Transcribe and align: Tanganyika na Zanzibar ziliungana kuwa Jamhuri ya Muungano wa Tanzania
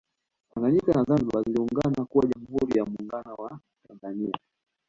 Tanganyika 0.53 0.91
na 0.93 1.03
Zanzibar 1.03 1.43
ziliungana 1.43 2.05
kuwa 2.05 2.25
Jamhuri 2.25 2.77
ya 2.79 2.85
Muungano 2.85 3.35
wa 3.35 3.59
Tanzania 3.87 4.33